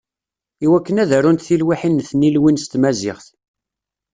I 0.65 0.67
wakken 0.71 1.01
ad 1.03 1.11
arunt 1.17 1.45
tilwiḥin 1.47 1.93
n 2.03 2.05
tnilwin 2.09 2.59
s 2.63 2.65
tmaziɣt. 2.67 3.27